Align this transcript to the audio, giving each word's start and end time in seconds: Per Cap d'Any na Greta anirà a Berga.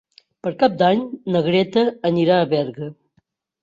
Per 0.47 0.53
Cap 0.63 0.79
d'Any 0.79 1.05
na 1.37 1.43
Greta 1.51 1.87
anirà 2.13 2.43
a 2.47 2.53
Berga. 2.59 2.95